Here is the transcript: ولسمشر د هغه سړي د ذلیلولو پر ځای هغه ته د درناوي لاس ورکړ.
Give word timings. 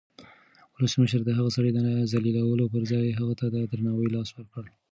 ولسمشر 0.77 1.19
د 1.25 1.29
هغه 1.37 1.49
سړي 1.57 1.71
د 1.73 1.79
ذلیلولو 2.11 2.65
پر 2.73 2.81
ځای 2.91 3.05
هغه 3.19 3.33
ته 3.39 3.45
د 3.53 3.55
درناوي 3.71 4.07
لاس 4.15 4.29
ورکړ. 4.33 4.63